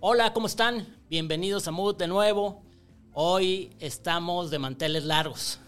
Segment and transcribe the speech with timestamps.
[0.00, 0.86] Hola, ¿cómo están?
[1.10, 2.62] Bienvenidos a Mood de nuevo.
[3.14, 5.58] Hoy estamos de manteles largos.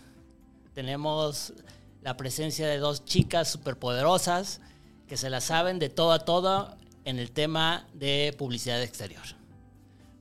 [0.73, 1.53] Tenemos
[2.01, 4.61] la presencia de dos chicas superpoderosas
[5.09, 9.25] que se la saben de todo a todo en el tema de publicidad exterior.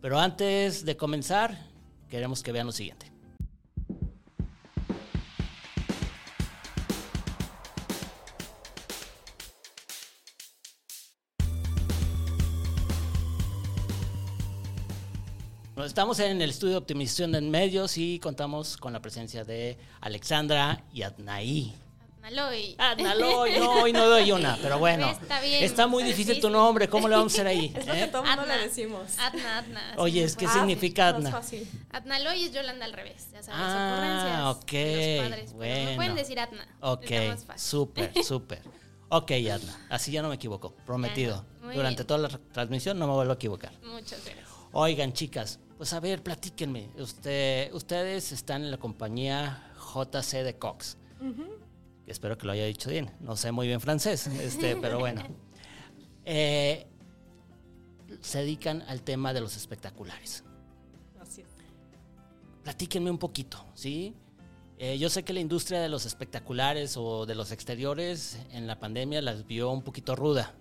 [0.02, 1.68] Pero antes de comenzar,
[2.10, 3.09] queremos que vean lo siguiente.
[15.90, 20.84] Estamos en el estudio de optimización de medios y contamos con la presencia de Alexandra
[20.94, 21.74] y Adnaí.
[22.22, 22.76] Adnaloy.
[22.78, 25.10] Adnaloy, no, hoy no doy una, pero bueno.
[25.10, 25.64] Está bien.
[25.64, 27.74] Está muy difícil tu nombre, ¿cómo le vamos a hacer ahí?
[27.76, 28.08] Es lo que eh?
[28.08, 28.58] todo el mundo Adna.
[28.58, 29.18] le decimos.
[29.18, 29.94] Adna, Adna.
[29.98, 30.62] Oye, es que fácil.
[30.62, 31.32] significa Adna.
[31.32, 31.68] fácil.
[31.90, 35.46] Adnaloy es Yolanda al revés, ya sabes, Ah, ocurrencias ok, padres.
[35.48, 35.90] Pero bueno.
[35.90, 36.68] me pueden decir Adna.
[36.82, 37.12] Ok,
[37.58, 38.62] súper, súper.
[39.10, 41.44] Ok, Adna, así ya no me equivoco, prometido.
[41.64, 42.08] Durante bien.
[42.08, 43.72] toda la transmisión no me vuelvo a equivocar.
[43.84, 44.48] Muchas gracias.
[44.72, 46.90] Oigan, chicas, pues a ver, platíquenme.
[46.98, 50.98] Usted, ustedes están en la compañía JC de Cox.
[52.06, 53.10] Espero que lo haya dicho bien.
[53.22, 55.24] No sé muy bien francés, este, pero bueno.
[56.26, 56.86] Eh,
[58.20, 60.44] se dedican al tema de los espectaculares.
[61.18, 61.48] Así es.
[62.62, 64.14] Platíquenme un poquito, ¿sí?
[64.80, 68.82] Eh, yo sé que la industria de los espectaculares o de los exteriores en la
[68.82, 70.54] pandemia las vio un poquito ruda.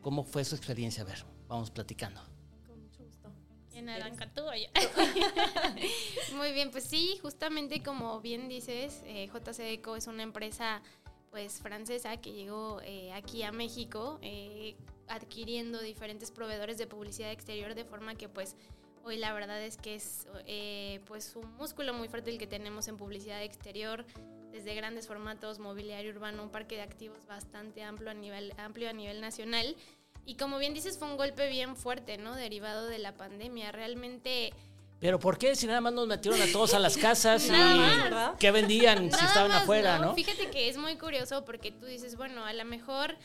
[0.00, 1.02] ¿Cómo fue su experiencia?
[1.02, 2.22] A ver, vamos platicando.
[3.76, 4.24] Con mucho gusto.
[4.24, 6.36] ¿Quién arranca tú o yo?
[6.36, 10.82] Muy bien, pues sí, justamente como bien dices, eh, JC Deco es una empresa
[11.30, 14.74] pues francesa que llegó eh, aquí a México eh,
[15.08, 18.56] adquiriendo diferentes proveedores de publicidad exterior de forma que pues
[19.04, 22.88] hoy la verdad es que es eh, pues un músculo muy fuerte el que tenemos
[22.88, 24.04] en publicidad exterior
[24.50, 28.94] desde grandes formatos, mobiliario urbano, un parque de activos bastante amplio a nivel, amplio a
[28.94, 29.76] nivel nacional.
[30.26, 32.34] Y como bien dices, fue un golpe bien fuerte, ¿no?
[32.34, 33.72] Derivado de la pandemia.
[33.72, 34.52] Realmente
[34.98, 38.04] Pero ¿por qué si nada más nos metieron a todos a las casas y Nada
[38.04, 38.34] ¿verdad?
[38.38, 40.14] qué vendían si estaban más, afuera, ¿no?
[40.14, 43.16] Fíjate que es muy curioso porque tú dices, bueno, a lo mejor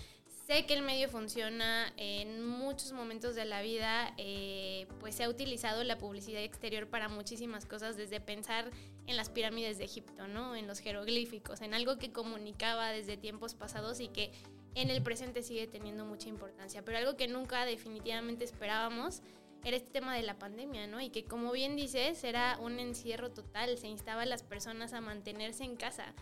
[0.46, 5.30] sé que el medio funciona en muchos momentos de la vida, eh, pues se ha
[5.30, 8.70] utilizado la publicidad exterior para muchísimas cosas, desde pensar
[9.08, 10.56] en las pirámides de Egipto, ¿no?
[10.56, 14.32] En los jeroglíficos, en algo que comunicaba desde tiempos pasados y que
[14.76, 19.22] en el presente sigue teniendo mucha importancia, pero algo que nunca definitivamente esperábamos
[19.64, 21.02] era este tema de la pandemia, ¿no?
[21.02, 25.02] Y que como bien dices, era un encierro total, se instaba a las personas a
[25.02, 26.14] mantenerse en casa.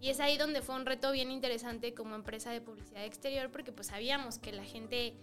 [0.00, 3.72] Y es ahí donde fue un reto bien interesante como empresa de publicidad exterior, porque
[3.72, 5.14] pues sabíamos que la gente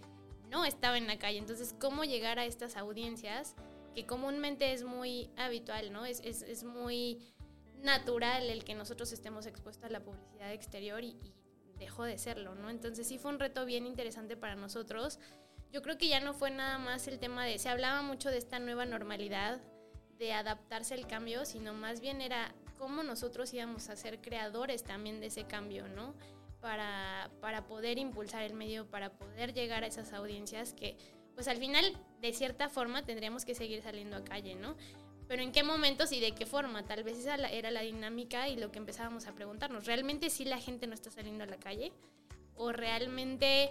[0.50, 1.38] no estaba en la calle.
[1.38, 3.54] Entonces, ¿cómo llegar a estas audiencias
[3.94, 6.04] que comúnmente es muy habitual, ¿no?
[6.04, 7.18] Es, es, es muy
[7.82, 11.32] natural el que nosotros estemos expuestos a la publicidad exterior y, y
[11.84, 12.70] dejó de serlo, ¿no?
[12.70, 15.18] Entonces sí fue un reto bien interesante para nosotros.
[15.70, 18.38] Yo creo que ya no fue nada más el tema de, se hablaba mucho de
[18.38, 19.60] esta nueva normalidad,
[20.18, 25.20] de adaptarse al cambio, sino más bien era cómo nosotros íbamos a ser creadores también
[25.20, 26.14] de ese cambio, ¿no?
[26.60, 30.96] Para, para poder impulsar el medio, para poder llegar a esas audiencias que,
[31.34, 31.84] pues al final,
[32.20, 34.76] de cierta forma, tendríamos que seguir saliendo a calle, ¿no?
[35.26, 38.56] Pero en qué momentos y de qué forma, tal vez esa era la dinámica y
[38.56, 39.86] lo que empezábamos a preguntarnos.
[39.86, 41.92] ¿Realmente sí la gente no está saliendo a la calle?
[42.56, 43.70] ¿O realmente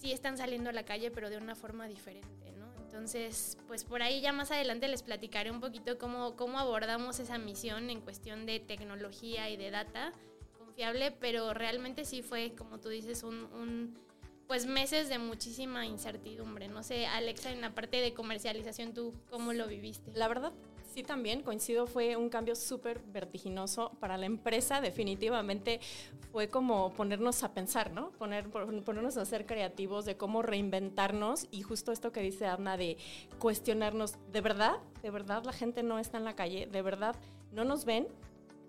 [0.00, 2.72] sí están saliendo a la calle pero de una forma diferente, ¿no?
[2.78, 7.38] Entonces, pues por ahí ya más adelante les platicaré un poquito cómo, cómo abordamos esa
[7.38, 10.12] misión en cuestión de tecnología y de data
[10.58, 13.98] confiable, pero realmente sí fue, como tú dices, un, un,
[14.50, 16.66] pues meses de muchísima incertidumbre.
[16.66, 20.10] No sé, Alexa, en la parte de comercialización, ¿tú cómo lo viviste?
[20.12, 20.52] La verdad,
[20.92, 24.80] sí también coincido, fue un cambio súper vertiginoso para la empresa.
[24.80, 25.78] Definitivamente
[26.32, 28.10] fue como ponernos a pensar, ¿no?
[28.18, 32.76] Poner, pon- ponernos a ser creativos de cómo reinventarnos y justo esto que dice Adna
[32.76, 32.96] de
[33.38, 34.78] cuestionarnos, ¿de verdad?
[35.00, 36.66] ¿De verdad la gente no está en la calle?
[36.66, 37.14] ¿De verdad
[37.52, 38.08] no nos ven?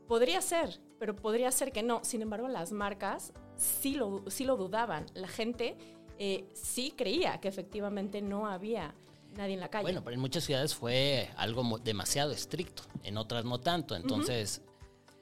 [0.07, 2.03] Podría ser, pero podría ser que no.
[2.03, 5.05] Sin embargo, las marcas sí lo, sí lo dudaban.
[5.13, 5.77] La gente
[6.19, 8.93] eh, sí creía que efectivamente no había
[9.35, 9.83] nadie en la calle.
[9.83, 13.95] Bueno, pero en muchas ciudades fue algo demasiado estricto, en otras no tanto.
[13.95, 14.61] Entonces,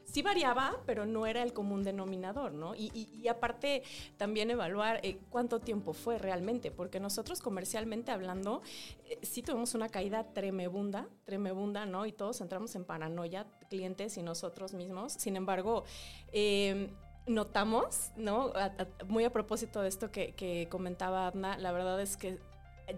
[0.05, 2.73] sí variaba, pero no era el común denominador, ¿no?
[2.73, 3.83] Y, y- y aparte
[4.17, 8.63] también evaluar eh, cuánto tiempo fue realmente, porque nosotros comercialmente hablando,
[9.05, 12.07] eh, sí tuvimos una caída tremebunda, tremebunda, ¿no?
[12.07, 15.13] Y todos entramos en paranoia, clientes y nosotros mismos.
[15.13, 15.83] Sin embargo,
[16.31, 16.89] eh,
[17.29, 18.51] notamos, ¿no?
[18.55, 22.37] A- a- muy a propósito de esto que, que comentaba Adna, la verdad es que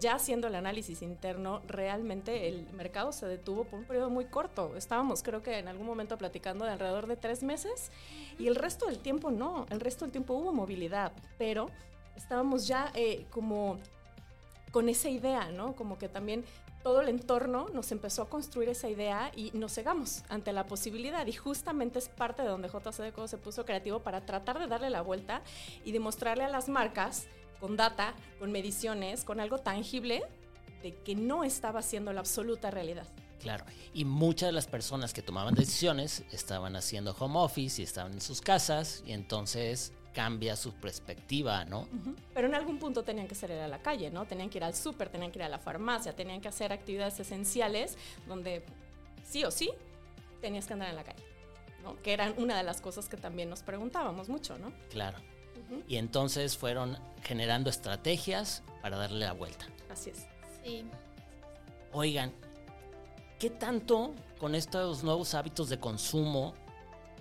[0.00, 4.74] ya haciendo el análisis interno, realmente el mercado se detuvo por un periodo muy corto.
[4.74, 7.90] Estábamos, creo que en algún momento platicando de alrededor de tres meses
[8.38, 11.66] y el resto del tiempo no, el resto del tiempo hubo movilidad, pero
[12.16, 13.78] estábamos ya eh, como
[14.70, 15.74] con esa idea, ¿no?
[15.76, 16.42] Como que también
[16.82, 21.26] todo el entorno nos empezó a construir esa idea y nos cegamos ante la posibilidad.
[21.26, 25.02] Y justamente es parte de donde JCDCO se puso creativo para tratar de darle la
[25.02, 25.42] vuelta
[25.84, 27.26] y demostrarle a las marcas
[27.60, 30.22] con data, con mediciones, con algo tangible
[30.82, 33.06] de que no estaba siendo la absoluta realidad.
[33.40, 38.12] Claro, y muchas de las personas que tomaban decisiones estaban haciendo home office y estaban
[38.12, 41.88] en sus casas y entonces cambia su perspectiva, ¿no?
[42.34, 44.26] Pero en algún punto tenían que salir a la calle, ¿no?
[44.26, 47.18] Tenían que ir al súper, tenían que ir a la farmacia, tenían que hacer actividades
[47.20, 48.64] esenciales donde
[49.24, 49.70] sí o sí
[50.40, 51.22] tenías que andar en la calle,
[51.82, 52.00] ¿no?
[52.02, 54.72] Que eran una de las cosas que también nos preguntábamos mucho, ¿no?
[54.90, 55.18] Claro.
[55.88, 59.66] Y entonces fueron generando estrategias para darle la vuelta.
[59.90, 60.26] Así es.
[60.62, 60.84] Sí.
[61.92, 62.32] Oigan,
[63.38, 66.54] ¿qué tanto con estos nuevos hábitos de consumo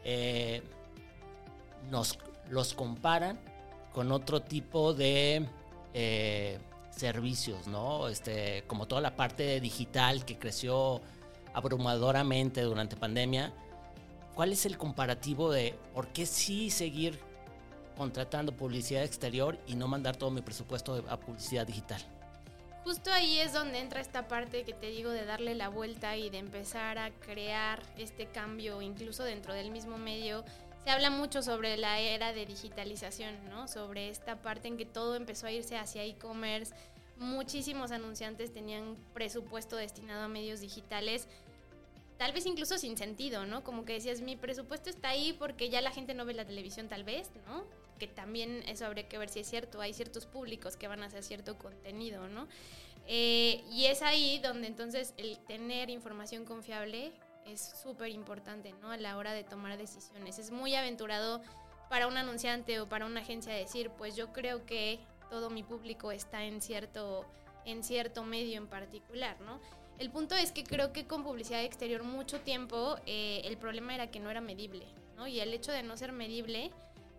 [0.03, 0.63] eh,
[1.89, 2.17] nos
[2.51, 3.39] los comparan
[3.93, 5.47] con otro tipo de
[5.93, 6.59] eh,
[6.91, 8.09] servicios, ¿no?
[8.09, 11.01] Este, como toda la parte digital que creció
[11.53, 13.53] abrumadoramente durante pandemia.
[14.35, 17.19] ¿Cuál es el comparativo de por qué sí seguir
[17.97, 22.01] contratando publicidad exterior y no mandar todo mi presupuesto a publicidad digital?
[22.83, 26.29] Justo ahí es donde entra esta parte que te digo de darle la vuelta y
[26.29, 30.43] de empezar a crear este cambio incluso dentro del mismo medio
[30.83, 33.67] se habla mucho sobre la era de digitalización, ¿no?
[33.67, 36.73] Sobre esta parte en que todo empezó a irse hacia e-commerce.
[37.17, 41.27] Muchísimos anunciantes tenían presupuesto destinado a medios digitales,
[42.17, 43.63] tal vez incluso sin sentido, ¿no?
[43.63, 46.87] Como que decías, mi presupuesto está ahí porque ya la gente no ve la televisión
[46.87, 47.63] tal vez, ¿no?
[47.99, 49.81] Que también eso habría que ver si es cierto.
[49.81, 52.47] Hay ciertos públicos que van a hacer cierto contenido, ¿no?
[53.07, 57.11] Eh, y es ahí donde entonces el tener información confiable
[57.45, 58.91] es súper importante, ¿no?
[58.91, 60.39] A la hora de tomar decisiones.
[60.39, 61.41] Es muy aventurado
[61.89, 64.99] para un anunciante o para una agencia decir, pues yo creo que
[65.29, 67.25] todo mi público está en cierto,
[67.65, 69.59] en cierto medio en particular, ¿no?
[69.97, 74.09] El punto es que creo que con publicidad exterior mucho tiempo eh, el problema era
[74.09, 75.27] que no era medible, ¿no?
[75.27, 76.71] Y el hecho de no ser medible,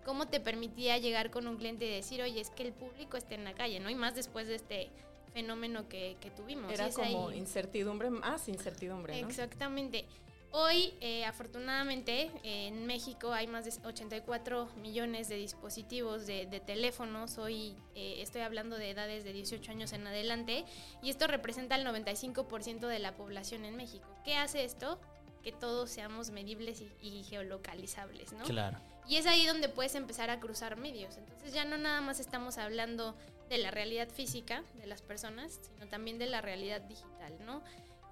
[0.05, 3.35] ¿cómo te permitía llegar con un cliente y decir, oye, es que el público está
[3.35, 3.89] en la calle, ¿no?
[3.89, 4.91] Y más después de este
[5.33, 6.73] fenómeno que, tuvimos.
[6.73, 9.19] Era como incertidumbre, más incertidumbre.
[9.21, 10.07] Exactamente.
[10.55, 17.39] Hoy, eh, afortunadamente, en México hay más de 84 millones de dispositivos de, teléfonos.
[17.39, 20.67] Hoy eh, estoy hablando de edades de 18 años en adelante
[21.03, 24.07] y esto representa el 95% de la población en México.
[24.27, 25.01] ¿Qué hace esto?
[25.43, 28.45] Que todos seamos medibles y, y geolocalizables, ¿no?
[28.45, 28.79] Claro.
[29.09, 31.17] Y es ahí donde puedes empezar a cruzar medios.
[31.17, 33.17] Entonces ya no nada más estamos hablando
[33.53, 37.63] de la realidad física de las personas, sino también de la realidad digital, ¿no?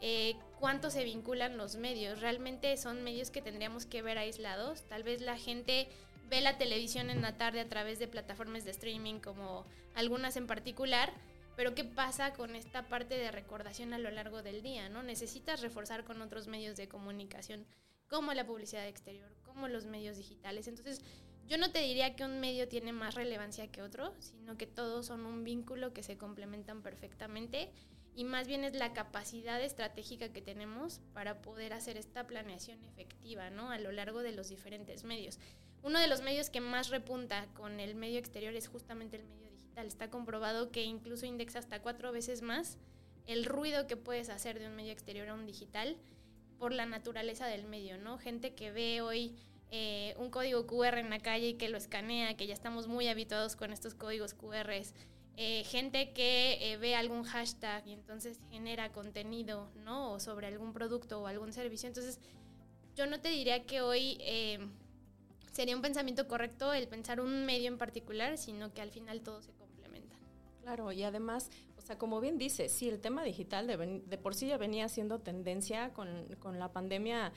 [0.03, 2.21] Eh, ¿Cuánto se vinculan los medios?
[2.21, 4.83] ¿Realmente son medios que tendríamos que ver aislados?
[4.83, 5.89] Tal vez la gente
[6.29, 9.65] ve la televisión en la tarde a través de plataformas de streaming como
[9.95, 11.11] algunas en particular,
[11.57, 14.91] pero ¿qué pasa con esta parte de recordación a lo largo del día?
[14.91, 15.03] ¿no?
[15.03, 17.67] Necesitas reforzar con otros medios de comunicación,
[18.09, 20.69] como la publicidad exterior, como los medios digitales.
[20.69, 21.01] Entonces,
[21.51, 25.07] yo no te diría que un medio tiene más relevancia que otro, sino que todos
[25.07, 27.73] son un vínculo que se complementan perfectamente
[28.15, 33.51] y más bien es la capacidad estratégica que tenemos para poder hacer esta planeación efectiva,
[33.51, 33.73] ¿no?
[33.73, 35.41] A lo largo de los diferentes medios.
[35.83, 39.51] Uno de los medios que más repunta con el medio exterior es justamente el medio
[39.51, 39.89] digital.
[39.89, 42.79] Está comprobado que incluso indexa hasta cuatro veces más
[43.27, 45.97] el ruido que puedes hacer de un medio exterior a un digital
[46.59, 48.19] por la naturaleza del medio, ¿no?
[48.19, 49.35] Gente que ve hoy
[49.73, 53.07] eh, un código QR en la calle y que lo escanea, que ya estamos muy
[53.07, 54.73] habituados con estos códigos QR.
[55.37, 60.13] Eh, gente que eh, ve algún hashtag y entonces genera contenido, ¿no?
[60.13, 61.87] O sobre algún producto o algún servicio.
[61.87, 62.19] Entonces,
[62.97, 64.19] yo no te diría que hoy
[65.53, 69.41] sería un pensamiento correcto el pensar un medio en particular, sino que al final todo
[69.41, 70.17] se complementa.
[70.63, 71.49] Claro, y además,
[71.79, 74.89] o sea, como bien dice, sí, el tema digital de, de por sí ya venía
[74.89, 77.33] siendo tendencia con, con la pandemia.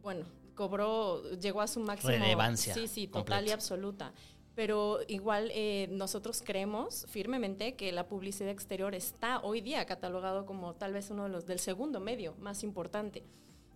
[0.00, 2.12] Bueno, cobró, llegó a su máximo.
[2.12, 2.74] Relevancia.
[2.74, 4.12] Sí, sí, total y absoluta.
[4.54, 10.74] Pero igual eh, nosotros creemos firmemente que la publicidad exterior está hoy día catalogado como
[10.74, 13.24] tal vez uno de los del segundo medio más importante.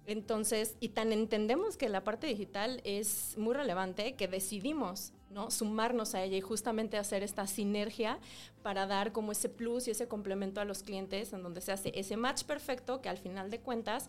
[0.07, 5.51] Entonces, y tan entendemos que la parte digital es muy relevante que decidimos ¿no?
[5.51, 8.21] sumarnos a ella y justamente hacer esta sinergia
[8.63, 11.93] para dar como ese plus y ese complemento a los clientes en donde se hace
[11.99, 14.09] ese match perfecto que al final de cuentas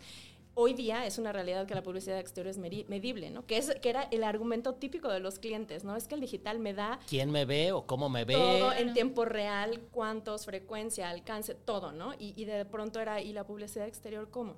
[0.60, 3.46] hoy día es una realidad que la publicidad exterior es medible, ¿no?
[3.46, 5.94] Que, es, que era el argumento típico de los clientes, ¿no?
[5.94, 6.98] Es que el digital me da...
[7.08, 8.34] ¿Quién me ve o cómo me ve?
[8.34, 12.12] Todo en tiempo real, cuántos, frecuencia, alcance, todo, ¿no?
[12.18, 14.56] Y, de pronto era, ¿y la publicidad exterior cómo?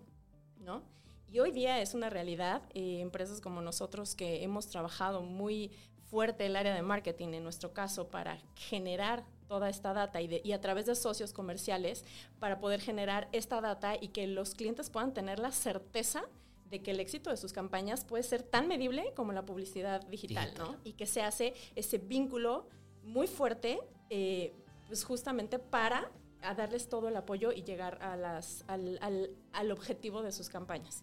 [0.59, 0.83] ¿No?
[1.31, 2.63] Y hoy día es una realidad.
[2.73, 5.71] Eh, empresas como nosotros que hemos trabajado muy
[6.07, 10.53] fuerte el área de marketing, en nuestro caso, para generar toda esta data y, y,
[10.53, 12.05] a través de socios comerciales
[12.39, 16.23] para poder generar esta data y que los clientes puedan tener la certeza
[16.71, 20.55] de que el éxito de sus campañas puede ser tan medible como la publicidad digital,
[20.57, 20.77] ¿no?
[20.85, 22.69] Y que se hace ese vínculo
[23.03, 24.55] muy fuerte, eh,
[24.87, 26.13] pues justamente para
[26.57, 31.03] darles todo el apoyo y llegar a las, al, al, al objetivo de sus campañas.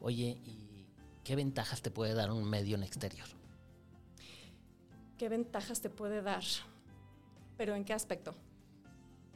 [0.00, 0.84] Oye, ¿y
[1.22, 3.28] qué ventajas te puede dar un medio en exterior?
[5.16, 6.42] ¿Qué ventajas te puede dar?
[7.56, 8.34] ¿Pero en qué aspecto?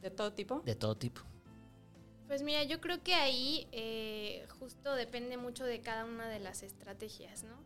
[0.01, 0.61] ¿De todo tipo?
[0.61, 1.23] De todo tipo.
[2.29, 6.63] Pues mira, yo creo que ahí eh, justo depende mucho de cada una de las
[6.63, 7.57] estrategias, ¿no?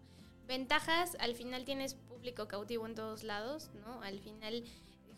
[0.47, 4.03] Ventajas, al final tienes público cautivo en todos lados, ¿no?
[4.03, 4.65] Al final,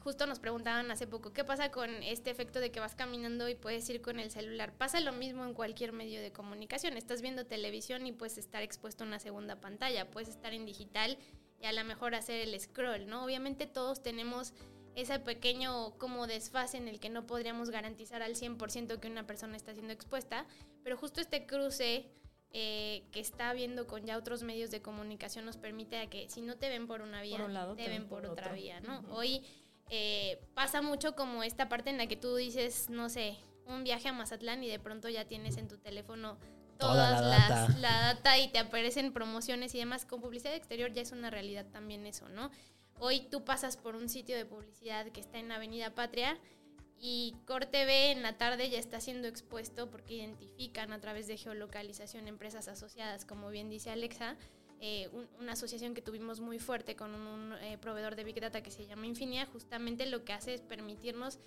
[0.01, 3.55] justo nos preguntaban hace poco, ¿qué pasa con este efecto de que vas caminando y
[3.55, 4.73] puedes ir con el celular?
[4.73, 6.97] Pasa lo mismo en cualquier medio de comunicación.
[6.97, 11.19] Estás viendo televisión y puedes estar expuesto a una segunda pantalla, puedes estar en digital
[11.61, 13.25] y a lo mejor hacer el scroll, ¿no?
[13.25, 14.55] Obviamente todos tenemos
[14.95, 19.57] ese pequeño como desfase en el que no podríamos garantizar al 100% que una persona
[19.57, 20.47] está siendo expuesta,
[20.83, 22.07] pero justo este cruce
[22.53, 26.41] eh, que está viendo con ya otros medios de comunicación nos permite a que si
[26.41, 27.39] no te ven por una vía,
[27.77, 29.05] te, ven por, otra vía, ¿no?
[29.11, 29.43] Hoy
[29.91, 33.37] eh, pasa mucho como esta parte en la que tú dices, no sé,
[33.67, 36.39] un viaje a Mazatlán y de pronto ya tienes en tu teléfono
[36.79, 37.79] todas la las data.
[37.79, 40.05] la data y te aparecen promociones y demás.
[40.07, 42.51] Con publicidad exterior ya es una realidad también eso, ¿no?
[42.99, 46.39] Hoy tú pasas por un sitio de publicidad que está en Avenida Patria
[46.99, 51.37] y Corte B en la tarde ya está siendo expuesto porque identifican a través de
[51.37, 54.37] geolocalización empresas asociadas, como bien dice Alexa,
[54.81, 58.71] eh, una asociación que tuvimos muy fuerte con un, eh, proveedor de Big Data que
[58.71, 61.39] se llama Infinia, justamente lo que hace es permitirnos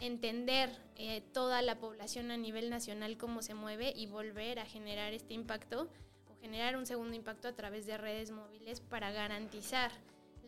[0.00, 5.12] entender eh, toda la población a nivel nacional cómo se mueve y volver a generar
[5.12, 5.90] este impacto
[6.28, 9.90] o generar un segundo impacto a través de redes móviles para garantizar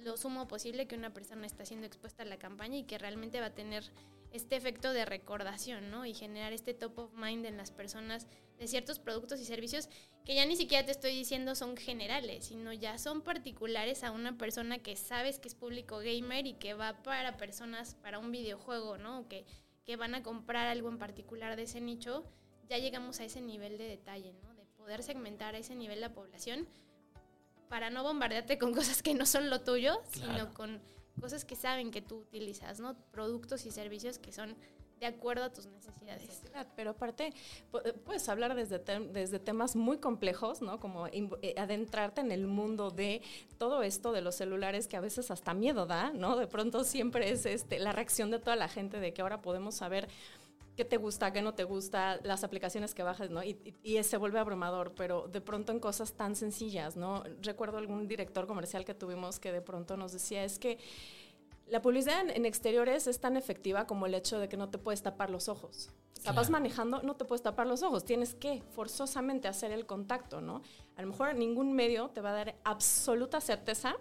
[0.03, 3.41] lo sumo posible que una persona está siendo expuesta a la campaña y que realmente
[3.41, 3.85] va a tener
[4.33, 6.07] este efecto de recordación, ¿no?
[6.07, 8.27] Y generar este top of mind en las personas
[8.59, 9.89] de ciertos productos y servicios
[10.25, 14.37] que ya ni siquiera te estoy diciendo son generales, sino ya son particulares a una
[14.37, 18.99] persona que sabes que es público gamer y que va para personas, para un videojuego,
[18.99, 19.29] ¿no?
[19.29, 19.47] Que,
[19.85, 22.25] que van a comprar algo en particular de ese nicho,
[22.69, 24.55] ya llegamos a ese nivel de detalle, ¿no?
[24.55, 26.69] De poder segmentar a ese nivel la población
[27.71, 30.83] para no bombardearte con cosas que no son lo tuyo, sino con
[31.19, 32.95] cosas que saben que tú utilizas, ¿no?
[33.13, 34.55] Productos y servicios que son
[34.99, 36.43] de acuerdo a tus necesidades.
[36.77, 37.33] Pero aparte,
[38.05, 40.79] puedes hablar desde, desde temas muy complejos, ¿no?
[40.79, 43.23] Como eh, adentrarte en el mundo de
[43.57, 46.37] todo esto de los celulares que a veces hasta miedo da, ¿no?
[46.37, 49.75] De pronto siempre es este, la reacción de toda la gente de que ahora podemos
[49.75, 50.07] saber
[50.81, 53.45] qué te gusta, qué no te gusta, las aplicaciones que bajas, ¿no?
[53.45, 57.23] Y, y, se vuelve abrumador, pero de pronto en cosas tan sencillas, ¿no?
[57.43, 60.79] Recuerdo algún director comercial que tuvimos que de pronto nos decía, es que
[61.67, 65.03] la publicidad en, exteriores es tan efectiva como el hecho de que no te puedes
[65.03, 65.91] tapar los ojos.
[66.19, 69.85] O sea, vas manejando, no te puedes tapar los ojos, tienes que forzosamente hacer el
[69.85, 70.63] contacto, ¿no?
[70.97, 73.97] A lo mejor ningún medio te va a dar absoluta certeza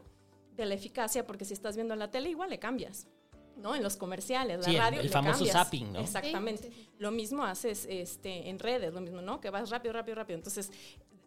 [0.55, 3.05] de la eficacia, porque si estás viendo la tele, igual le cambias.
[3.59, 3.75] ¿No?
[3.75, 5.01] En los comerciales, la radio.
[5.01, 5.99] El, famoso zapping, ¿no?
[5.99, 6.71] Exactamente.
[6.97, 9.39] Lo mismo haces este, en redes, lo mismo, ¿no?
[9.39, 10.37] Que vas rápido, rápido, rápido.
[10.37, 10.71] Entonces,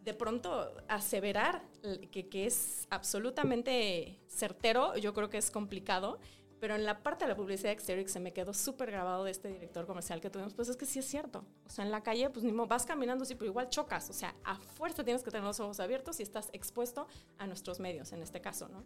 [0.04, 1.62] de pronto, aseverar
[2.10, 6.18] que, que es absolutamente certero, yo creo que es complicado.
[6.62, 9.32] Pero en la parte de la publicidad exterior que se me quedó súper grabado de
[9.32, 11.44] este director comercial que tuvimos, pues es que sí es cierto.
[11.66, 14.08] O sea, en la calle, pues ni vas caminando, sí, pero igual chocas.
[14.10, 17.08] O sea, a fuerza tienes que tener los ojos abiertos y estás expuesto
[17.38, 18.84] a nuestros medios, en este caso, ¿no?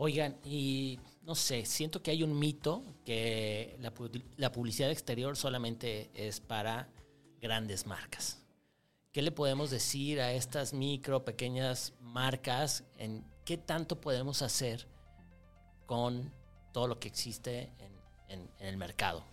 [0.00, 6.38] Oigan, y no sé, siento que hay un mito que la, publicidad exterior solamente es
[6.38, 6.88] para
[7.40, 8.40] grandes marcas.
[9.10, 14.86] ¿Qué le podemos decir a estas micro, pequeñas marcas en qué tanto podemos hacer
[15.86, 16.32] con
[16.72, 17.72] todo lo que existe
[18.28, 19.24] en, el mercado?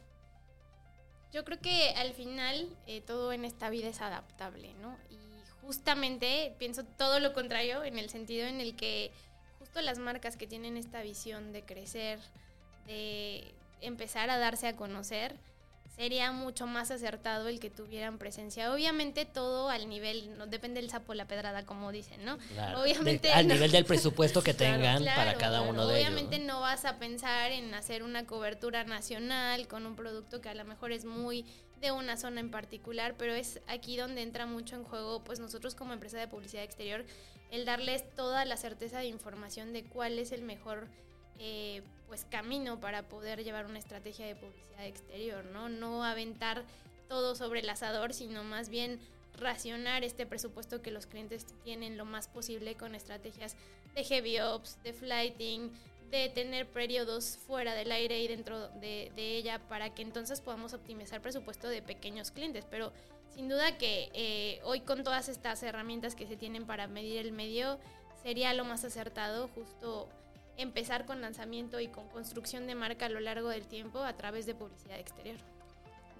[1.32, 4.98] Yo creo que al final eh, todo en esta vida es adaptable, ¿no?
[5.12, 5.20] Y
[5.62, 9.12] justamente pienso todo lo contrario en el sentido en el que
[9.66, 12.20] justo las marcas que tienen esta visión de crecer,
[12.86, 15.36] de empezar a darse a conocer,
[15.96, 18.72] sería mucho más acertado el que tuvieran presencia.
[18.72, 22.38] Obviamente todo al nivel, no depende del sapo la pedrada, como dicen, ¿no?
[22.80, 26.10] Obviamente al nivel del presupuesto que tengan para cada uno de ellos.
[26.10, 26.62] Obviamente ¿no?
[26.62, 30.92] vas a pensar en hacer una cobertura nacional con un producto que a lo mejor
[30.92, 31.44] es muy
[31.82, 35.74] de una zona en particular, pero es aquí donde entra mucho en juego, pues nosotros
[35.74, 37.04] como empresa de publicidad exterior
[37.52, 40.88] el darles toda la certeza de información de cuál es el mejor
[41.40, 45.70] eh, pues camino para poder llevar una estrategia de publicidad exterior, ¿no?
[45.70, 46.64] No aventar
[47.08, 49.00] todo sobre el asador, sino más bien
[49.38, 53.56] racionar este presupuesto que los clientes tienen lo más posible con estrategias
[53.94, 55.72] de heavy ops, de flighting,
[56.12, 60.74] de tener periodos fuera del aire y dentro de, de ella para que entonces podamos
[60.74, 62.66] optimizar presupuesto de pequeños clientes.
[62.70, 62.92] Pero
[63.36, 67.34] sin duda que eh, hoy con todas estas herramientas que se tienen para medir el
[67.34, 67.80] medio,
[68.24, 70.08] sería lo más acertado justo
[70.58, 74.46] empezar con lanzamiento y con construcción de marca a lo largo del tiempo a través
[74.46, 75.38] de publicidad exterior.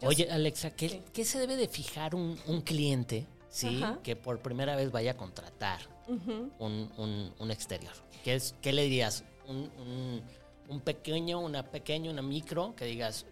[0.02, 3.82] Oye, Alexa, ¿qué, ¿qué, se debe de fijar un, un cliente ¿sí?
[4.04, 7.94] que por primera vez vaya a contratar un, un, un, exterior?
[8.26, 9.24] ¿Qué, es, ¿Qué le dirías?
[9.48, 10.22] Un,
[10.70, 13.26] un, pequeño, una pequeña, una micro, que digas,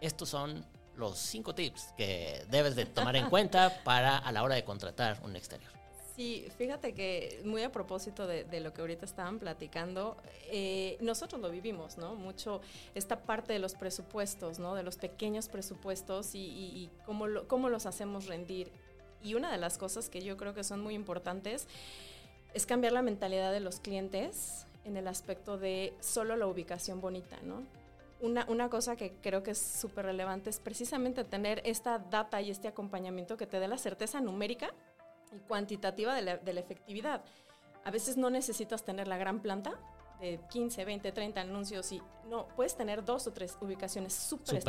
[0.00, 0.64] estos son
[0.96, 5.20] los cinco tips que debes de tomar en cuenta para a la hora de contratar
[5.24, 5.74] un exterior.
[6.16, 11.40] Sí, fíjate que muy a propósito de, de lo que ahorita estaban platicando, eh, nosotros
[11.40, 12.14] lo vivimos, ¿no?
[12.14, 12.60] Mucho
[12.94, 14.76] esta parte de los presupuestos, ¿no?
[14.76, 18.70] De los pequeños presupuestos y, y, y cómo, lo, cómo los hacemos rendir.
[19.24, 21.66] Y una de las cosas que yo creo que son muy importantes
[22.52, 27.38] es cambiar la mentalidad de los clientes en el aspecto de solo la ubicación bonita,
[27.42, 27.62] ¿no?
[28.24, 32.50] una, una, cosa que creo que es súper relevante es precisamente tener esta data y
[32.50, 34.72] este acompañamiento que te dé la certeza numérica
[35.32, 37.22] y cuantitativa de la, de la, efectividad.
[37.84, 39.78] A veces no necesitas tener la gran planta
[40.20, 42.00] de 15, 20, 30 anuncios y
[42.30, 44.62] no, puedes tener dos o tres ubicaciones súper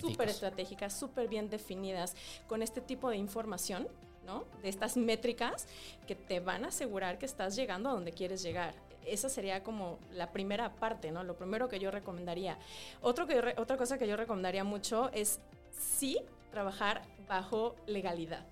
[0.00, 2.14] super estratégicas, súper bien definidas
[2.46, 3.88] con este tipo de información.
[4.24, 4.44] ¿no?
[4.62, 5.66] De estas métricas
[6.06, 8.72] que te van a asegurar que estás llegando a donde quieres llegar
[9.06, 11.24] esa sería como la primera parte, ¿no?
[11.24, 12.58] Lo primero que yo recomendaría.
[13.00, 15.40] Otro que otra cosa que yo recomendaría mucho es
[15.70, 16.18] sí
[16.50, 18.44] trabajar bajo legalidad.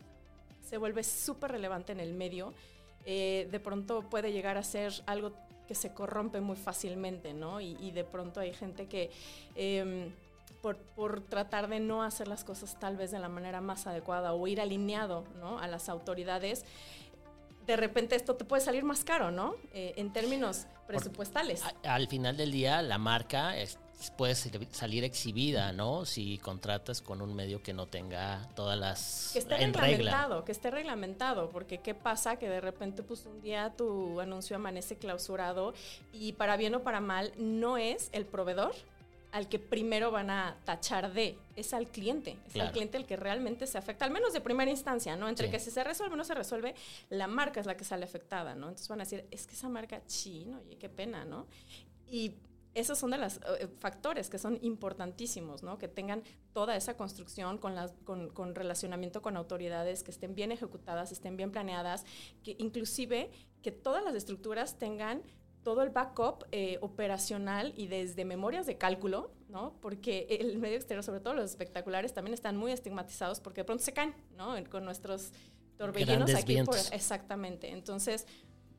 [0.69, 2.53] Se vuelve súper relevante en el medio.
[3.05, 5.33] Eh, de pronto puede llegar a ser algo
[5.67, 7.61] que se corrompe muy fácilmente, ¿no?
[7.61, 9.11] Y, de pronto hay gente que...
[9.55, 10.11] Eh,
[10.63, 14.35] por, por, tratar de no hacer las cosas tal vez de la manera más adecuada
[14.35, 15.59] o ir alineado ¿no?
[15.59, 16.67] a las autoridades,
[17.71, 19.55] de repente esto te puede salir más caro, ¿no?
[19.73, 21.63] Eh, en términos presupuestales.
[21.85, 23.79] Al final del día, la marca es,
[24.17, 26.05] puede salir exhibida, ¿no?
[26.05, 30.45] Si contratas con un medio que no tenga todas las que esté en reglamentado, regla.
[30.45, 34.97] que esté reglamentado, porque qué pasa que de repente pues un día tu anuncio amanece
[34.97, 35.73] clausurado
[36.13, 38.75] y para bien o para mal no es el proveedor
[39.33, 42.69] al que primero van a tachar de, es al cliente, es claro.
[42.69, 45.29] al cliente el que realmente se afecta, al menos de primera instancia, ¿no?
[45.29, 45.53] Entre sí.
[45.53, 46.75] que si se resuelve o no se resuelve,
[47.11, 48.69] la marca es la que sale afectada, ¿no?
[48.69, 51.47] Entonces van a decir, es que esa marca, chino, oye, qué pena, ¿no?
[52.09, 52.35] Y
[52.75, 55.79] esos son de los uh, factores que son importantísimos, ¿no?
[55.79, 60.53] Que tengan toda esa construcción con, las, con, con, relacionamiento con autoridades, que estén bien
[60.53, 62.05] ejecutadas, estén bien planeadas,
[62.45, 63.31] que inclusive
[63.63, 65.23] que todas las estructuras tengan
[65.63, 69.75] todo el backup eh, operacional y desde memorias de cálculo, ¿no?
[69.81, 73.85] Porque el medio exterior, sobre todo los espectaculares, también están muy estigmatizados porque de pronto
[73.85, 74.55] se caen, ¿no?
[74.71, 75.33] Con nuestros
[75.77, 76.63] torbellinos aquí.
[76.63, 77.71] Por, exactamente.
[77.71, 78.27] Entonces,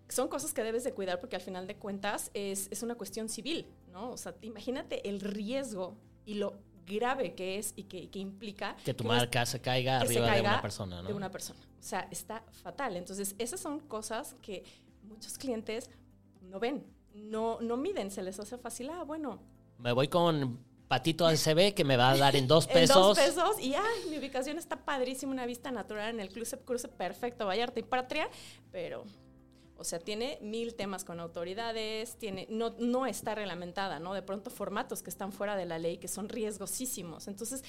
[0.10, 3.30] son cosas que debes de cuidar porque al final de cuentas es, es una cuestión
[3.30, 4.12] civil, ¿no?
[4.12, 8.94] O sea, imagínate el riesgo y lo grave que es y que, que implica que
[8.94, 11.08] tu que marca se caiga arriba se caiga de una persona, ¿no?
[11.08, 11.60] De una persona.
[11.80, 12.98] O sea, está fatal.
[12.98, 14.64] Entonces, esas son cosas que
[15.04, 15.90] muchos clientes
[16.42, 19.40] no ven, no, no miden, se les hace fácil, ah, bueno.
[19.78, 22.96] Me voy con Patito ACB que me va a dar en dos pesos.
[22.98, 26.60] en dos pesos y ay, mi ubicación está padrísima, una vista natural en el cruce,
[26.60, 28.30] cruce perfecto, Vallarta y Patria,
[28.72, 29.06] pero,
[29.78, 34.14] o sea, tiene mil temas con autoridades, tiene, no, no está reglamentada, ¿no?
[34.14, 37.28] De pronto formatos que están fuera de la ley, que son riesgosísimos.
[37.28, 37.64] Entonces,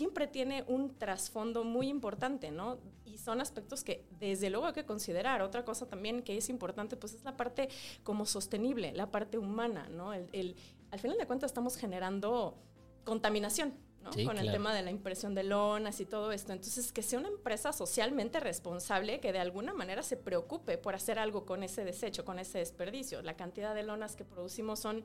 [0.00, 2.78] siempre tiene un trasfondo muy importante, ¿no?
[3.04, 5.42] Y son aspectos que desde luego hay que considerar.
[5.42, 7.68] Otra cosa también que es importante, pues es la parte
[8.02, 10.14] como sostenible, la parte humana, ¿no?
[10.14, 10.56] El, el,
[10.90, 12.56] al final de cuentas estamos generando
[13.04, 14.10] contaminación, ¿no?
[14.10, 14.48] Sí, con claro.
[14.48, 16.54] el tema de la impresión de lonas y todo esto.
[16.54, 21.18] Entonces, que sea una empresa socialmente responsable que de alguna manera se preocupe por hacer
[21.18, 23.20] algo con ese desecho, con ese desperdicio.
[23.20, 25.04] La cantidad de lonas que producimos son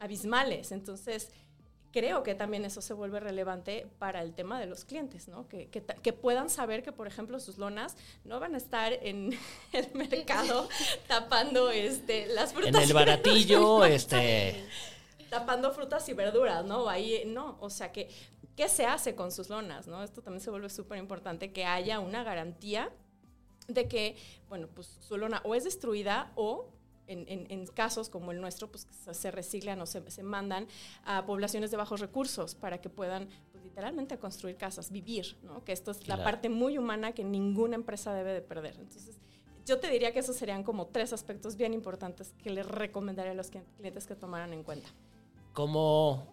[0.00, 0.72] abismales.
[0.72, 1.30] Entonces,
[1.92, 5.48] creo que también eso se vuelve relevante para el tema de los clientes, ¿no?
[5.48, 9.38] Que, que, que, puedan saber que, por ejemplo, sus lonas no van a estar en
[9.72, 10.68] el mercado
[11.08, 12.74] tapando este, las frutas.
[12.74, 14.64] En el baratillo, este...
[15.30, 16.88] Tapando frutas y verduras, ¿no?
[16.88, 18.08] Ahí, no, o sea, que,
[18.56, 20.02] ¿qué se hace con sus lonas, no?
[20.02, 22.90] Esto también se vuelve súper importante, que haya una garantía
[23.66, 24.16] de que,
[24.48, 26.70] bueno, pues su lona o es destruida o
[27.08, 30.68] en, en, en, casos como el nuestro, pues se reciclan o se, se, mandan
[31.04, 35.64] a poblaciones de bajos recursos para que puedan pues, literalmente construir casas, vivir, ¿no?
[35.64, 36.18] Que esto es claro.
[36.18, 38.76] la parte muy humana que ninguna empresa debe de perder.
[38.78, 39.18] Entonces,
[39.66, 43.34] yo te diría que esos serían como tres aspectos bien importantes que les recomendaría a
[43.34, 44.88] los clientes que tomaran en cuenta.
[45.52, 46.26] ¿Cómo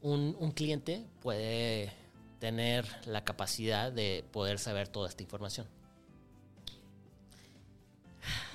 [0.00, 1.92] un, un cliente puede
[2.40, 5.66] tener la capacidad de poder saber toda esta información?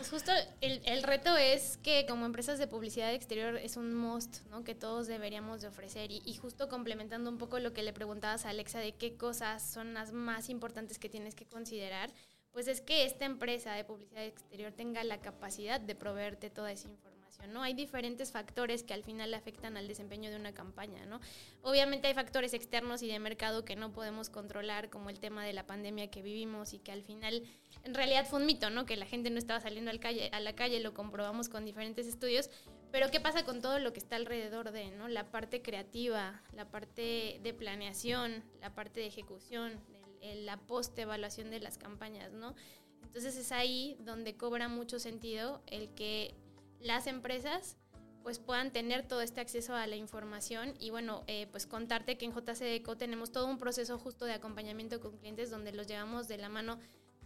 [0.09, 4.45] Pues justo el, el, reto es que como empresas de publicidad exterior es un must,
[4.45, 4.63] ¿no?
[4.63, 6.11] Que todos deberíamos de ofrecer.
[6.11, 9.61] Y, y, justo complementando un poco lo que le preguntabas a Alexa de qué cosas
[9.61, 12.09] son las más importantes que tienes que considerar,
[12.53, 16.87] pues es que esta empresa de publicidad exterior tenga la capacidad de proveerte toda esa
[16.87, 17.62] información ¿no?
[17.62, 21.19] Hay diferentes factores que al final afectan al desempeño de una campaña, ¿no?
[21.62, 25.54] Obviamente hay factores externos y de mercado que no podemos controlar, como el tema de
[25.54, 27.43] la pandemia que vivimos y que al final
[27.84, 28.86] en realidad fue un mito, ¿no?
[28.86, 32.08] Que la gente no estaba saliendo al calle, a la calle, lo comprobamos con diferentes
[32.08, 32.50] estudios,
[32.91, 35.08] pero ¿qué pasa con todo lo que está alrededor de, ¿no?
[35.08, 39.80] La parte creativa, la parte de planeación, la parte de ejecución,
[40.21, 42.56] la post-evaluación de las campañas, ¿no?
[43.04, 46.36] Entonces es ahí donde cobra mucho sentido el que
[46.79, 47.77] las empresas
[48.23, 52.25] pues puedan tener todo este acceso a la información y bueno, eh, pues contarte que
[52.25, 56.37] en JCDECO tenemos todo un proceso justo de acompañamiento con clientes donde los llevamos de
[56.37, 56.77] la mano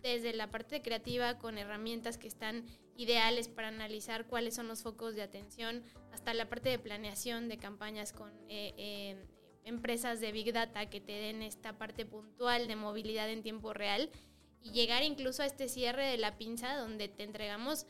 [0.03, 5.15] desde la parte creativa con herramientas que están ideales para analizar cuáles son los focos
[5.15, 9.25] de atención, hasta la parte de planeación de campañas con eh, eh,
[9.63, 14.09] empresas de Big Data que te den esta parte puntual de movilidad en tiempo real
[14.61, 17.87] y llegar incluso a este cierre de la pinza donde te entregamos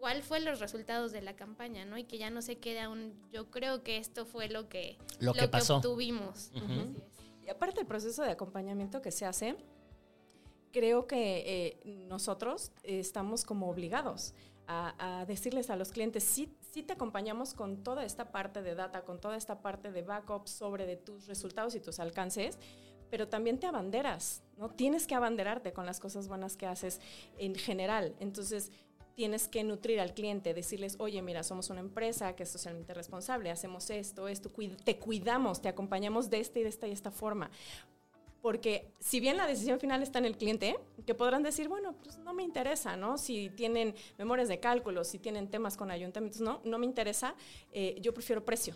[0.00, 1.98] cuál fue los resultados de la campaña, ¿no?
[1.98, 5.34] Y que ya no se queda un, yo creo que esto fue lo que, lo,
[5.34, 5.76] que, pasó.
[5.76, 6.50] obtuvimos.
[7.44, 9.56] Y aparte del proceso de acompañamiento que se hace,
[10.72, 14.34] creo que eh, nosotros estamos como obligados
[14.72, 19.04] a, decirles a los clientes, sí, sí te acompañamos con toda esta parte de data,
[19.04, 22.56] con toda esta parte de backup sobre de tus resultados y tus alcances,
[23.10, 24.70] pero también te abanderas, ¿no?
[24.70, 27.00] Tienes que abanderarte con las cosas buenas que haces
[27.36, 28.14] en general.
[28.20, 28.70] Entonces,
[29.14, 33.50] tienes que nutrir al cliente, decirles, oye, mira, somos una empresa que es socialmente responsable,
[33.50, 34.50] hacemos esto, esto,
[34.84, 37.50] te cuidamos, te acompañamos de esta y de esta y esta forma.
[38.42, 42.16] Porque si bien la decisión final está en el cliente, que podrán decir, bueno, pues
[42.18, 43.18] no me interesa, ¿no?
[43.18, 47.34] Si tienen memorias de cálculo, si tienen temas con ayuntamientos, no, no me interesa,
[47.72, 48.74] eh, yo prefiero precio,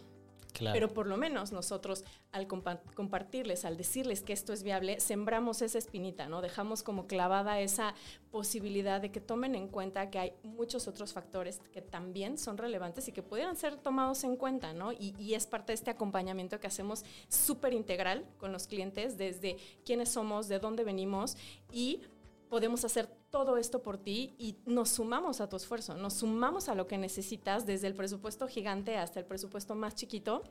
[0.73, 5.79] pero por lo menos nosotros al compartirles, al decirles que esto es viable, sembramos esa
[5.79, 6.41] espinita, ¿no?
[6.41, 7.95] Dejamos como clavada esa
[8.31, 13.09] posibilidad de que tomen en cuenta que hay muchos otros factores que también son relevantes
[13.09, 14.93] y que pudieran ser tomados en cuenta, ¿no?
[14.93, 19.57] Y, y es parte de este acompañamiento que hacemos súper integral con los clientes, desde
[19.85, 21.37] quiénes somos, de dónde venimos
[21.73, 22.03] y
[22.49, 26.77] podemos hacer todo esto por ti y nos sumamos a tu esfuerzo, nos sumamos a
[26.77, 30.45] lo que necesitas desde el presupuesto gigante hasta el presupuesto más chiquito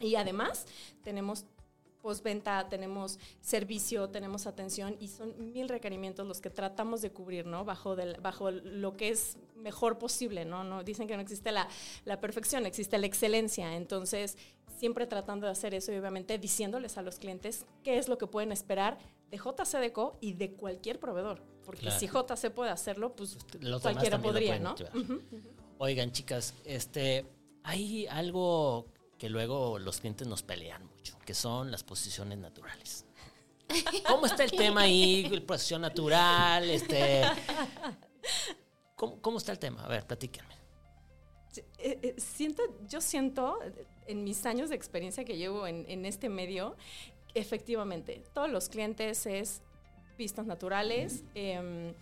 [0.00, 0.64] y además
[1.04, 1.44] tenemos
[2.00, 7.66] postventa, tenemos servicio, tenemos atención y son mil requerimientos los que tratamos de cubrir, ¿no?
[7.66, 10.64] Bajo, bajo lo que es mejor posible, ¿no?
[10.64, 11.68] no dicen que no existe la,
[12.06, 13.76] la perfección, existe la excelencia.
[13.76, 14.38] Entonces,
[14.78, 18.26] siempre tratando de hacer eso y obviamente diciéndoles a los clientes qué es lo que
[18.26, 18.96] pueden esperar
[19.32, 21.42] de JCDCO y de cualquier proveedor.
[21.64, 23.38] Porque si JC puede hacerlo, pues
[23.80, 24.74] cualquiera podría, ¿no?
[25.78, 27.26] Oigan, chicas, este,
[27.64, 28.86] hay algo
[29.18, 33.06] que luego los clientes nos pelean mucho, que son las posiciones naturales.
[34.06, 35.40] ¿Cómo está el tema ahí?
[35.46, 37.22] Posición natural, este.
[38.96, 39.82] ¿Cómo, está el tema?
[39.84, 40.54] A ver, platíquenme.
[41.78, 43.58] Eh, eh, siento, yo siento,
[44.06, 46.76] en mis años de experiencia que llevo en, en este medio,
[47.34, 49.62] efectivamente, todos los clientes es
[50.16, 51.94] vistas naturales, em,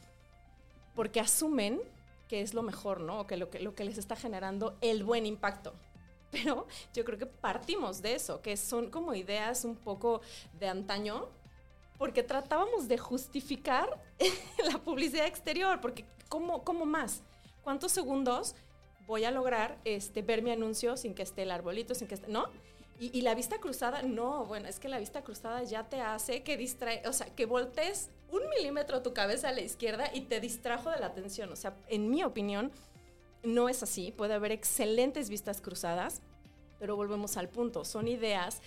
[0.94, 1.80] porque asumen
[2.28, 3.20] que es lo mejor, ¿no?
[3.20, 5.74] O que lo, que lo que les está generando el buen impacto.
[6.30, 10.20] Pero yo creo que partimos de eso, que son como ideas un poco
[10.58, 11.28] de antaño,
[11.98, 14.00] porque tratábamos de justificar
[14.70, 17.22] la publicidad exterior, porque ¿cómo, cómo más?
[17.62, 18.54] ¿Cuántos segundos
[19.06, 22.28] voy a lograr este, ver mi anuncio sin que esté el arbolito, sin que esté,
[22.28, 22.48] ¿no?
[23.00, 26.58] Y, la vista cruzada, no, bueno, es que la vista cruzada ya te hace que
[26.58, 30.90] distrae, o sea, que voltees un milímetro tu cabeza a la izquierda y te distrajo
[30.90, 31.50] de la atención.
[31.50, 32.70] O sea, en mi opinión,
[33.42, 34.12] no es así.
[34.12, 36.20] Puede haber excelentes vistas cruzadas,
[36.78, 37.86] pero volvemos al punto.
[37.86, 38.60] Son ideas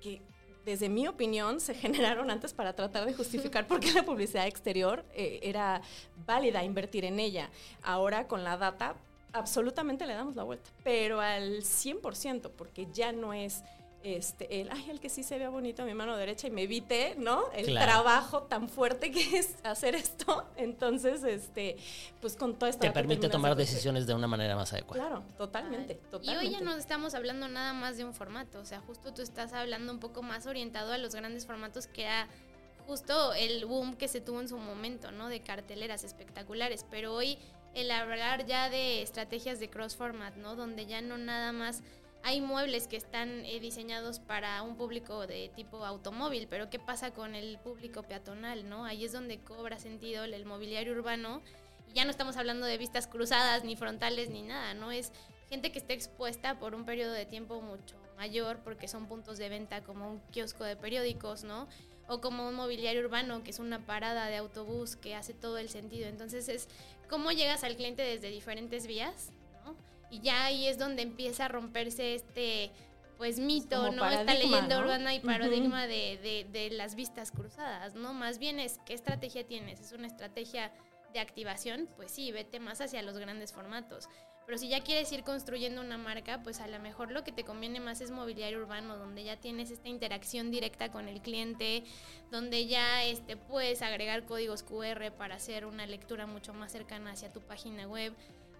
[0.00, 0.22] que,
[0.64, 5.04] desde mi opinión, se generaron antes para tratar de justificar por qué la publicidad exterior
[5.12, 5.82] eh, era
[6.26, 7.50] válida invertir en ella.
[7.82, 8.96] Ahora, con la data,
[9.34, 13.62] absolutamente le damos la vuelta, pero al 100%, porque ya no es
[14.04, 16.64] este, el, ay, el que sí se vea bonito a mi mano derecha y me
[16.64, 17.50] evite, ¿no?
[17.52, 20.46] El trabajo tan fuerte que es hacer esto.
[20.56, 21.78] Entonces, este,
[22.20, 22.86] pues con toda esta...
[22.86, 25.06] Te permite tomar decisiones de una manera más adecuada.
[25.06, 26.44] Claro, totalmente, totalmente.
[26.44, 29.22] Y hoy ya no estamos hablando nada más de un formato, o sea, justo tú
[29.22, 32.28] estás hablando un poco más orientado a los grandes formatos que era
[32.86, 35.30] justo el boom que se tuvo en su momento, ¿no?
[35.30, 37.38] De carteleras espectaculares, pero hoy
[37.74, 40.56] el hablar ya de estrategias de cross format, ¿no?
[40.56, 41.82] Donde ya no nada más
[42.26, 47.10] hay muebles que están eh, diseñados para un público de tipo automóvil, pero ¿qué pasa
[47.10, 48.86] con el público peatonal, no?
[48.86, 51.42] Ahí es donde cobra sentido el, mobiliario urbano
[51.94, 54.90] Ya no estamos hablando de vistas cruzadas, ni frontales, ni nada, ¿no?
[54.90, 55.12] Es
[55.50, 59.50] gente que esté expuesta por un periodo de tiempo mucho mayor, porque son puntos de
[59.50, 61.68] venta como un kiosco de periódicos, ¿no?
[62.08, 65.68] O como un mobiliario urbano, que es una parada de autobús que hace todo el
[65.68, 66.08] sentido.
[66.08, 66.68] Entonces es
[67.08, 69.30] cómo llegas al cliente desde diferentes vías,
[69.64, 69.76] ¿no?
[70.10, 72.70] Y ya ahí es donde empieza a romperse este
[73.16, 74.08] pues mito, ¿no?
[74.10, 78.12] Esta leyenda urbana y paradigma de, de, las vistas cruzadas, ¿no?
[78.12, 79.80] Más bien es qué estrategia tienes.
[79.80, 80.72] ¿Es una estrategia
[81.12, 81.88] de activación?
[81.96, 84.08] Pues sí, vete más hacia los grandes formatos.
[84.46, 87.44] Pero si ya quieres ir construyendo una marca, pues a lo mejor lo que te
[87.44, 91.84] conviene más es mobiliario urbano, donde ya tienes esta interacción directa con el cliente,
[92.30, 97.32] donde ya este, puedes agregar códigos QR para hacer una lectura mucho más cercana hacia
[97.32, 98.12] tu página web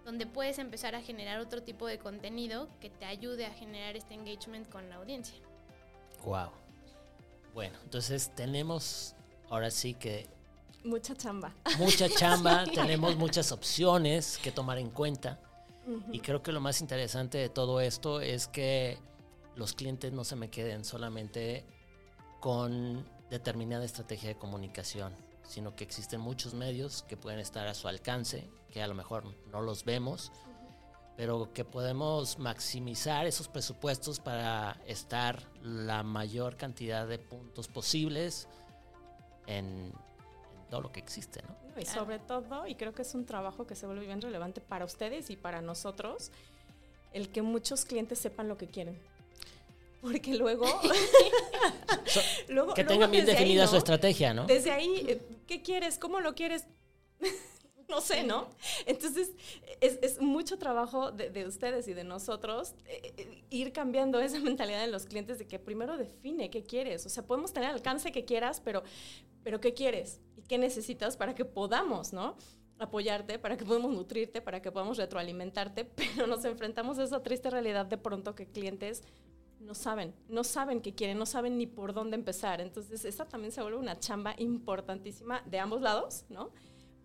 [0.05, 4.15] donde puedes empezar a generar otro tipo de contenido que te ayude a generar este
[4.15, 5.37] engagement con la audiencia.
[6.25, 6.51] Wow.
[7.55, 9.15] Bueno, entonces tenemos
[9.49, 10.29] ahora sí que
[10.85, 11.55] mucha chamba.
[11.79, 15.41] Mucha chamba, tenemos muchas opciones que tomar en cuenta.
[16.13, 18.99] Y creo que lo más interesante de todo esto es que
[19.55, 21.65] los clientes no se me queden solamente
[22.41, 27.89] con determinada estrategia de comunicación, sino que existen muchos medios que pueden estar a su
[27.89, 30.33] alcance que a lo mejor no los vemos,
[31.17, 38.49] pero que podemos maximizar esos presupuestos para estar la mayor cantidad de puntos posibles
[39.47, 39.93] en,
[40.71, 41.64] todo lo que existe, ¿no?
[41.81, 44.85] Y sobre todo, y creo que es un trabajo que se vuelve bien relevante para
[44.85, 46.31] ustedes y para nosotros,
[47.13, 48.99] el que muchos clientes sepan lo que quieren.
[50.01, 50.67] Porque luego...
[52.75, 54.47] que tengan bien definida su estrategia, ¿no?
[54.47, 55.99] Desde ahí, eh, ¿qué quieres?
[55.99, 56.67] ¿Cómo lo quieres?
[57.89, 58.49] no sé, ¿no?
[58.87, 59.31] Entonces,
[59.81, 64.89] es, mucho trabajo de, ustedes y de nosotros eh, eh, ir cambiando esa mentalidad de
[64.89, 67.07] los clientes de que primero define qué quieres.
[67.07, 68.83] O sea, podemos tener el alcance que quieras, pero,
[69.45, 70.21] pero ¿qué quieres?
[70.37, 72.37] ¿Y qué necesitas para que podamos, ¿no?
[72.79, 75.85] apoyarte, para que podamos nutrirte, para que podamos retroalimentarte,
[76.17, 79.03] pero nos enfrentamos a esa triste realidad de pronto que clientes
[79.61, 82.61] no saben, no saben qué quieren, no saben ni por dónde empezar.
[82.61, 86.53] Entonces, esa también se vuelve una chamba importantísima de ambos lados, ¿no?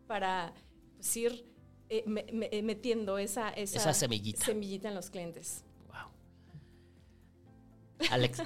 [0.08, 0.54] Para
[0.98, 1.46] pues, ir
[1.88, 4.44] eh, eh, metiendo esa, esa, semillita.
[4.44, 5.64] semillita en los clientes.
[5.88, 6.12] Wow.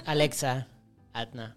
[0.04, 0.68] Alexa,
[1.12, 1.56] Atna,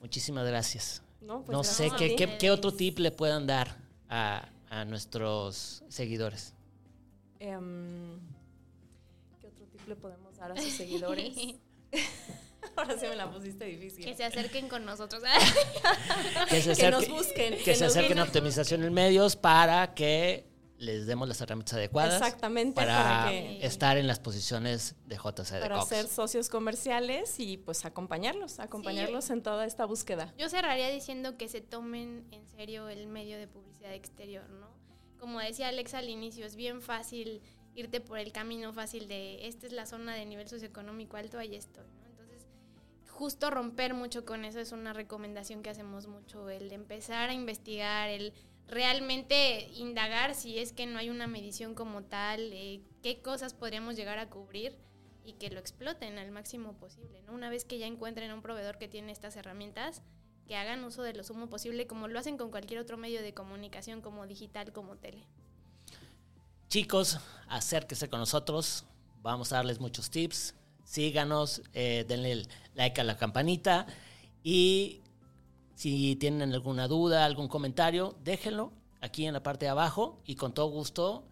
[0.00, 1.05] muchísimas gracias.
[1.26, 3.76] No, pues sé qué, otro tip le puedan dar
[4.08, 4.48] a,
[4.86, 6.54] nuestros seguidores.
[7.40, 8.18] Em,
[9.40, 11.34] ¿Qué otro tip le podemos dar a sus seguidores?
[12.76, 14.04] Ahora sí me la pusiste difícil.
[14.04, 15.22] Que se acerquen con nosotros.
[16.50, 17.56] que, nos busquen.
[17.64, 20.44] Que, se acerquen a optimización en medios para que
[20.78, 22.14] les demos las herramientas adecuadas.
[22.14, 22.74] Exactamente.
[22.74, 28.60] Para, estar en las posiciones de JC de Para ser socios comerciales y pues acompañarlos,
[28.60, 30.32] acompañarlos en toda esta búsqueda.
[30.38, 34.68] Yo cerraría diciendo que se tomen en serio el medio de publicidad exterior, ¿no?
[35.18, 37.40] Como decía Alexa al inicio, es bien fácil
[37.74, 41.56] irte por el camino fácil de esta es la zona de nivel socioeconómico alto, ahí
[41.56, 42.06] estoy, ¿no?
[43.16, 47.32] justo romper mucho con eso es una recomendación que hacemos mucho, el de empezar a
[47.32, 48.34] investigar, el
[48.68, 53.96] realmente indagar si es que no hay una medición como tal, eh, qué cosas podríamos
[53.96, 54.76] llegar a cubrir
[55.24, 57.22] y que lo exploten al máximo posible.
[57.22, 57.32] ¿no?
[57.32, 60.02] Una vez que ya encuentren un proveedor que tiene estas herramientas,
[60.46, 63.34] que hagan uso de lo sumo posible como lo hacen con cualquier otro medio de
[63.34, 65.26] comunicación como digital, como tele.
[66.68, 68.84] Chicos, acérquense con nosotros,
[69.22, 73.86] vamos a darles muchos tips, síganos, eh, denle like a la campanita
[74.42, 75.00] y
[75.76, 80.52] si tienen alguna duda, algún comentario, déjenlo aquí en la parte de abajo y con
[80.52, 81.24] todo gusto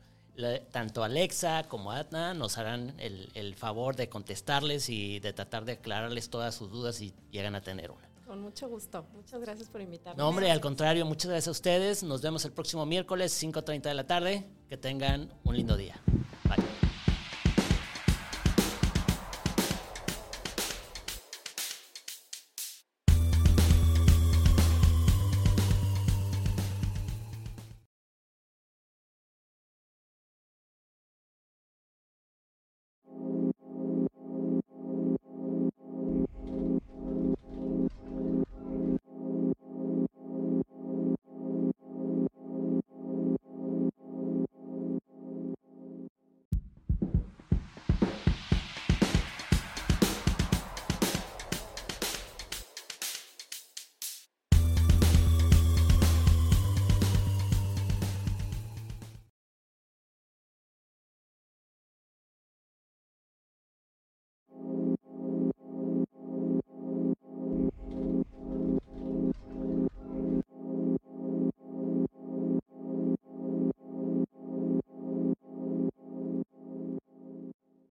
[0.73, 6.29] tanto Alexa como Atna nos harán el, favor de contestarles y de tratar de aclararles
[6.29, 8.09] todas sus dudas si llegan a tener una.
[8.27, 9.07] Con mucho gusto.
[9.15, 10.21] Muchas gracias por invitarme.
[10.21, 12.03] No, hombre, al contrario, muchas gracias a ustedes.
[12.03, 14.45] Nos vemos el próximo miércoles, 5.30 de la tarde.
[14.69, 16.01] Que tengan un lindo día.
[16.45, 16.65] Bye.